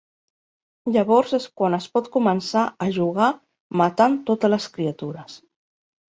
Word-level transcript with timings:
Llavors 0.95 1.35
és 1.37 1.45
quan 1.61 1.77
es 1.79 1.87
pot 1.97 2.09
començar 2.15 2.65
a 2.87 2.89
jugar 2.97 3.29
matant 3.83 4.19
totes 4.33 4.53
les 4.57 4.69
criatures. 4.81 5.39